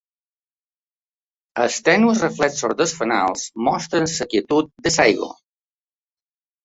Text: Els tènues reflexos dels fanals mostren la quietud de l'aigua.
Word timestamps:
Els 1.65 1.77
tènues 1.89 2.23
reflexos 2.25 2.75
dels 2.79 2.95
fanals 3.01 3.45
mostren 3.71 4.09
la 4.15 4.31
quietud 4.35 4.73
de 4.89 4.95
l'aigua. 4.97 5.33